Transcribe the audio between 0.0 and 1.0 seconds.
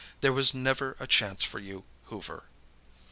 There was never